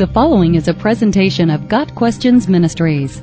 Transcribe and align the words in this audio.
The 0.00 0.06
following 0.06 0.54
is 0.54 0.66
a 0.66 0.72
presentation 0.72 1.50
of 1.50 1.68
Got 1.68 1.94
Questions 1.94 2.48
Ministries. 2.48 3.20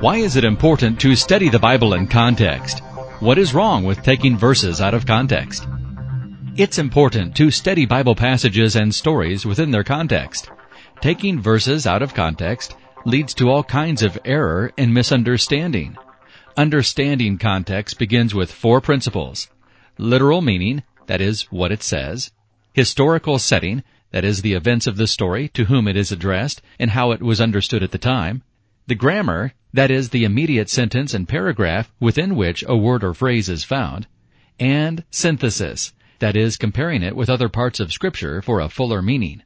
Why 0.00 0.16
is 0.16 0.34
it 0.34 0.44
important 0.44 0.98
to 1.00 1.14
study 1.14 1.50
the 1.50 1.58
Bible 1.58 1.92
in 1.92 2.06
context? 2.06 2.78
What 3.18 3.36
is 3.36 3.52
wrong 3.52 3.84
with 3.84 4.02
taking 4.02 4.38
verses 4.38 4.80
out 4.80 4.94
of 4.94 5.04
context? 5.04 5.68
It's 6.56 6.78
important 6.78 7.36
to 7.36 7.50
study 7.50 7.84
Bible 7.84 8.14
passages 8.14 8.76
and 8.76 8.94
stories 8.94 9.44
within 9.44 9.72
their 9.72 9.84
context. 9.84 10.50
Taking 11.02 11.38
verses 11.38 11.86
out 11.86 12.00
of 12.00 12.14
context 12.14 12.76
leads 13.04 13.34
to 13.34 13.50
all 13.50 13.62
kinds 13.62 14.02
of 14.02 14.18
error 14.24 14.72
and 14.78 14.94
misunderstanding. 14.94 15.98
Understanding 16.56 17.36
context 17.36 17.98
begins 17.98 18.34
with 18.34 18.50
four 18.50 18.80
principles. 18.80 19.48
Literal 19.98 20.40
meaning, 20.40 20.82
that 21.08 21.20
is, 21.20 21.42
what 21.52 21.70
it 21.70 21.82
says. 21.82 22.30
Historical 22.72 23.38
setting, 23.38 23.82
that 24.10 24.24
is, 24.24 24.42
the 24.42 24.54
events 24.54 24.86
of 24.86 24.96
the 24.96 25.06
story, 25.06 25.48
to 25.48 25.64
whom 25.66 25.86
it 25.86 25.96
is 25.96 26.10
addressed, 26.10 26.62
and 26.78 26.90
how 26.90 27.12
it 27.12 27.22
was 27.22 27.40
understood 27.40 27.82
at 27.82 27.92
the 27.92 27.98
time. 27.98 28.42
The 28.86 28.94
grammar, 28.94 29.52
that 29.72 29.90
is, 29.90 30.08
the 30.08 30.24
immediate 30.24 30.68
sentence 30.68 31.14
and 31.14 31.28
paragraph 31.28 31.92
within 32.00 32.34
which 32.34 32.64
a 32.66 32.76
word 32.76 33.04
or 33.04 33.14
phrase 33.14 33.48
is 33.48 33.62
found. 33.62 34.06
And 34.58 35.04
synthesis, 35.10 35.92
that 36.18 36.36
is, 36.36 36.56
comparing 36.56 37.02
it 37.02 37.14
with 37.14 37.30
other 37.30 37.48
parts 37.48 37.78
of 37.78 37.92
Scripture 37.92 38.42
for 38.42 38.60
a 38.60 38.68
fuller 38.68 39.00
meaning. 39.00 39.42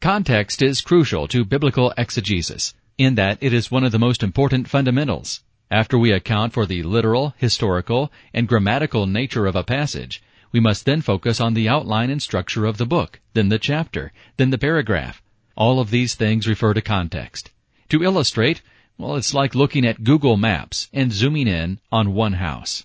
Context 0.00 0.62
is 0.62 0.80
crucial 0.80 1.28
to 1.28 1.44
biblical 1.44 1.92
exegesis, 1.98 2.72
in 2.96 3.16
that 3.16 3.36
it 3.42 3.52
is 3.52 3.70
one 3.70 3.84
of 3.84 3.92
the 3.92 3.98
most 3.98 4.22
important 4.22 4.66
fundamentals. 4.66 5.42
After 5.70 5.98
we 5.98 6.10
account 6.10 6.52
for 6.52 6.66
the 6.66 6.82
literal, 6.82 7.34
historical, 7.36 8.10
and 8.32 8.48
grammatical 8.48 9.06
nature 9.06 9.46
of 9.46 9.54
a 9.54 9.62
passage, 9.62 10.22
we 10.52 10.60
must 10.60 10.84
then 10.84 11.00
focus 11.00 11.40
on 11.40 11.54
the 11.54 11.68
outline 11.68 12.10
and 12.10 12.20
structure 12.20 12.64
of 12.66 12.78
the 12.78 12.86
book, 12.86 13.20
then 13.34 13.48
the 13.48 13.58
chapter, 13.58 14.12
then 14.36 14.50
the 14.50 14.58
paragraph. 14.58 15.22
All 15.56 15.80
of 15.80 15.90
these 15.90 16.14
things 16.14 16.48
refer 16.48 16.74
to 16.74 16.80
context. 16.80 17.50
To 17.90 18.02
illustrate, 18.02 18.62
well, 18.98 19.16
it's 19.16 19.34
like 19.34 19.54
looking 19.54 19.86
at 19.86 20.04
Google 20.04 20.36
Maps 20.36 20.88
and 20.92 21.12
zooming 21.12 21.48
in 21.48 21.80
on 21.90 22.14
one 22.14 22.34
house. 22.34 22.84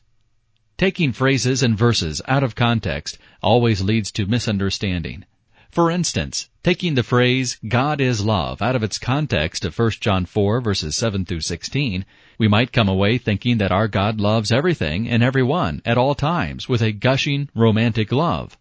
Taking 0.77 1.11
phrases 1.11 1.63
and 1.63 1.77
verses 1.77 2.21
out 2.27 2.43
of 2.43 2.55
context 2.55 3.17
always 3.41 3.81
leads 3.81 4.11
to 4.13 4.25
misunderstanding. 4.25 5.25
For 5.75 5.91
instance, 5.91 6.47
taking 6.63 6.95
the 6.95 7.03
phrase 7.03 7.57
God 7.67 7.99
is 7.99 8.23
love 8.23 8.61
out 8.61 8.77
of 8.77 8.83
its 8.83 8.97
context 8.97 9.65
of 9.65 9.77
1 9.77 9.91
John 9.99 10.25
4 10.25 10.61
verses 10.61 10.95
7 10.95 11.25
through 11.25 11.41
16, 11.41 12.05
we 12.39 12.47
might 12.47 12.71
come 12.71 12.87
away 12.87 13.17
thinking 13.17 13.57
that 13.57 13.73
our 13.73 13.89
God 13.89 14.21
loves 14.21 14.53
everything 14.53 15.09
and 15.09 15.21
everyone 15.21 15.81
at 15.83 15.97
all 15.97 16.15
times 16.15 16.69
with 16.69 16.81
a 16.81 16.93
gushing 16.93 17.49
romantic 17.53 18.13
love. 18.13 18.57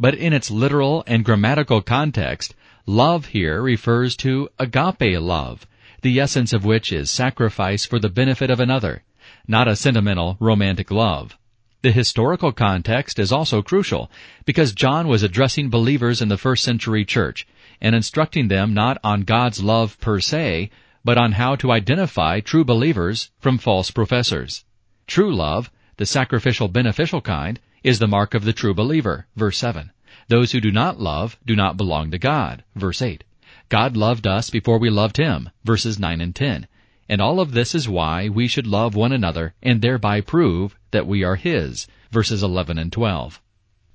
But 0.00 0.14
in 0.14 0.32
its 0.32 0.50
literal 0.50 1.04
and 1.06 1.22
grammatical 1.22 1.82
context, 1.82 2.54
love 2.86 3.26
here 3.26 3.60
refers 3.60 4.16
to 4.24 4.48
agape 4.58 5.20
love, 5.20 5.66
the 6.00 6.18
essence 6.18 6.54
of 6.54 6.64
which 6.64 6.94
is 6.94 7.10
sacrifice 7.10 7.84
for 7.84 7.98
the 7.98 8.08
benefit 8.08 8.50
of 8.50 8.58
another, 8.58 9.02
not 9.46 9.68
a 9.68 9.76
sentimental 9.76 10.38
romantic 10.40 10.90
love. 10.90 11.36
The 11.84 11.92
historical 11.92 12.50
context 12.50 13.18
is 13.18 13.30
also 13.30 13.60
crucial 13.60 14.10
because 14.46 14.72
John 14.72 15.06
was 15.06 15.22
addressing 15.22 15.68
believers 15.68 16.22
in 16.22 16.28
the 16.28 16.38
first 16.38 16.64
century 16.64 17.04
church 17.04 17.46
and 17.78 17.94
instructing 17.94 18.48
them 18.48 18.72
not 18.72 18.96
on 19.04 19.20
God's 19.20 19.62
love 19.62 20.00
per 20.00 20.18
se, 20.18 20.70
but 21.04 21.18
on 21.18 21.32
how 21.32 21.56
to 21.56 21.70
identify 21.72 22.40
true 22.40 22.64
believers 22.64 23.32
from 23.38 23.58
false 23.58 23.90
professors. 23.90 24.64
True 25.06 25.36
love, 25.36 25.70
the 25.98 26.06
sacrificial 26.06 26.68
beneficial 26.68 27.20
kind, 27.20 27.60
is 27.82 27.98
the 27.98 28.08
mark 28.08 28.32
of 28.32 28.46
the 28.46 28.54
true 28.54 28.72
believer, 28.72 29.26
verse 29.36 29.58
7. 29.58 29.90
Those 30.28 30.52
who 30.52 30.62
do 30.62 30.72
not 30.72 30.98
love 30.98 31.36
do 31.44 31.54
not 31.54 31.76
belong 31.76 32.10
to 32.12 32.18
God, 32.18 32.64
verse 32.74 33.02
8. 33.02 33.24
God 33.68 33.94
loved 33.94 34.26
us 34.26 34.48
before 34.48 34.78
we 34.78 34.88
loved 34.88 35.18
Him, 35.18 35.50
verses 35.64 35.98
9 35.98 36.22
and 36.22 36.34
10. 36.34 36.66
And 37.10 37.20
all 37.20 37.40
of 37.40 37.52
this 37.52 37.74
is 37.74 37.86
why 37.86 38.30
we 38.30 38.48
should 38.48 38.66
love 38.66 38.94
one 38.94 39.12
another 39.12 39.52
and 39.62 39.82
thereby 39.82 40.22
prove 40.22 40.74
that 40.94 41.06
we 41.06 41.22
are 41.22 41.36
His, 41.36 41.86
verses 42.10 42.42
11 42.42 42.78
and 42.78 42.92
12. 42.92 43.42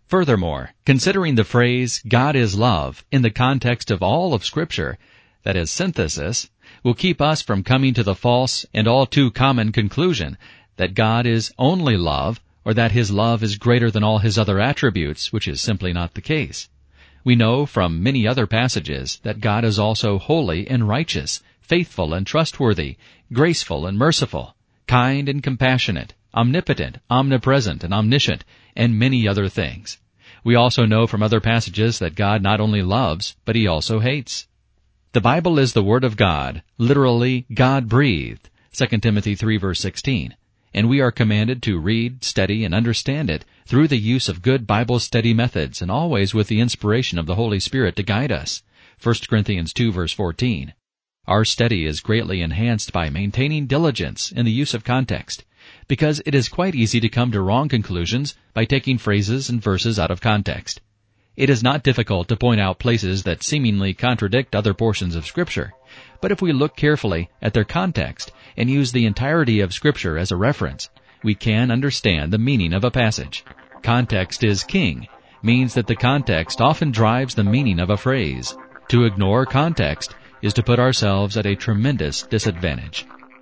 Furthermore, 0.08 0.72
considering 0.86 1.36
the 1.36 1.44
phrase, 1.44 2.02
God 2.08 2.36
is 2.36 2.56
love, 2.56 3.06
in 3.12 3.22
the 3.22 3.30
context 3.30 3.90
of 3.90 4.04
all 4.04 4.34
of 4.34 4.44
scripture, 4.44 4.98
that 5.44 5.56
is 5.56 5.72
synthesis, 5.72 6.50
will 6.84 6.94
keep 6.94 7.22
us 7.22 7.42
from 7.42 7.64
coming 7.64 7.94
to 7.94 8.04
the 8.04 8.16
false 8.16 8.66
and 8.74 8.88
all 8.88 9.06
too 9.06 9.32
common 9.32 9.72
conclusion 9.72 10.38
that 10.76 10.94
God 10.94 11.26
is 11.26 11.54
only 11.58 11.96
love, 11.96 12.42
or 12.66 12.74
that 12.74 12.92
His 12.92 13.12
love 13.12 13.44
is 13.44 13.56
greater 13.58 13.90
than 13.90 14.04
all 14.04 14.20
His 14.20 14.38
other 14.38 14.60
attributes, 14.60 15.32
which 15.32 15.48
is 15.48 15.62
simply 15.62 15.94
not 15.94 16.16
the 16.16 16.22
case. 16.22 16.68
We 17.24 17.36
know 17.36 17.66
from 17.66 18.04
many 18.04 18.28
other 18.28 18.46
passages 18.46 19.20
that 19.24 19.40
God 19.40 19.64
is 19.64 19.80
also 19.80 20.20
holy 20.20 20.68
and 20.68 20.88
righteous, 20.88 21.42
faithful 21.62 22.14
and 22.14 22.28
trustworthy, 22.28 22.98
graceful 23.32 23.86
and 23.86 23.98
merciful, 23.98 24.56
kind 24.88 25.30
and 25.30 25.42
compassionate, 25.42 26.14
omnipotent, 26.34 26.98
omnipresent, 27.10 27.84
and 27.84 27.94
omniscient, 27.94 28.44
and 28.76 29.00
many 29.00 29.28
other 29.28 29.48
things. 29.48 29.98
We 30.44 30.56
also 30.56 30.86
know 30.86 31.08
from 31.08 31.24
other 31.24 31.40
passages 31.40 32.00
that 32.00 32.16
God 32.16 32.42
not 32.42 32.62
only 32.62 32.82
loves, 32.82 33.36
but 33.46 33.56
He 33.56 33.68
also 33.68 34.00
hates. 34.00 34.48
The 35.12 35.22
Bible 35.22 35.58
is 35.58 35.74
the 35.74 35.84
Word 35.84 36.04
of 36.04 36.18
God, 36.18 36.62
literally 36.78 37.46
God 37.54 37.90
breathed, 37.90 38.50
2 38.74 39.00
Timothy 39.00 39.34
3 39.34 39.58
verse 39.58 39.80
16, 39.80 40.36
and 40.74 40.88
we 40.88 41.02
are 41.02 41.12
commanded 41.12 41.64
to 41.64 41.80
read, 41.80 42.24
study, 42.24 42.64
and 42.64 42.76
understand 42.76 43.30
it 43.30 43.44
through 43.66 43.88
the 43.88 43.98
use 43.98 44.30
of 44.30 44.44
good 44.44 44.68
Bible 44.68 45.00
study 45.00 45.34
methods 45.34 45.82
and 45.82 45.90
always 45.90 46.34
with 46.34 46.48
the 46.48 46.60
inspiration 46.62 47.18
of 47.18 47.26
the 47.26 47.36
Holy 47.36 47.60
Spirit 47.60 47.96
to 47.96 48.04
guide 48.04 48.32
us. 48.32 48.62
1 49.02 49.16
Corinthians 49.28 49.74
2 49.74 49.92
verse 49.92 50.14
14. 50.14 50.74
Our 51.26 51.44
study 51.44 51.86
is 51.86 52.00
greatly 52.02 52.42
enhanced 52.42 52.94
by 52.94 53.10
maintaining 53.10 53.66
diligence 53.66 54.32
in 54.32 54.46
the 54.46 54.52
use 54.52 54.74
of 54.74 54.84
context, 54.84 55.44
because 55.90 56.22
it 56.26 56.36
is 56.36 56.48
quite 56.48 56.76
easy 56.76 57.02
to 57.02 57.10
come 57.10 57.32
to 57.32 57.42
wrong 57.42 57.68
conclusions 57.68 58.38
by 58.54 58.64
taking 58.64 58.98
phrases 58.98 59.50
and 59.50 59.62
verses 59.62 60.00
out 60.00 60.12
of 60.12 60.22
context. 60.22 60.80
It 61.36 61.50
is 61.50 61.64
not 61.64 61.84
difficult 61.84 62.28
to 62.28 62.38
point 62.38 62.62
out 62.62 62.80
places 62.80 63.24
that 63.24 63.44
seemingly 63.44 63.94
contradict 63.94 64.56
other 64.56 64.74
portions 64.74 65.16
of 65.16 65.26
Scripture, 65.26 65.74
but 66.22 66.32
if 66.32 66.42
we 66.42 66.54
look 66.54 66.76
carefully 66.76 67.30
at 67.42 67.54
their 67.54 67.64
context 67.64 68.32
and 68.56 68.70
use 68.70 68.92
the 68.92 69.06
entirety 69.06 69.62
of 69.62 69.74
Scripture 69.74 70.18
as 70.18 70.32
a 70.32 70.38
reference, 70.38 70.90
we 71.24 71.34
can 71.34 71.72
understand 71.72 72.32
the 72.32 72.38
meaning 72.38 72.72
of 72.74 72.84
a 72.84 72.92
passage. 72.92 73.44
Context 73.82 74.44
is 74.44 74.64
king, 74.64 75.08
means 75.42 75.74
that 75.74 75.88
the 75.88 75.96
context 75.96 76.62
often 76.62 76.92
drives 76.92 77.34
the 77.34 77.44
meaning 77.44 77.80
of 77.80 77.90
a 77.90 77.98
phrase. 77.98 78.56
To 78.90 79.06
ignore 79.06 79.46
context 79.46 80.16
is 80.42 80.54
to 80.54 80.64
put 80.64 80.78
ourselves 80.80 81.36
at 81.36 81.48
a 81.48 81.56
tremendous 81.56 82.24
disadvantage. 82.24 83.06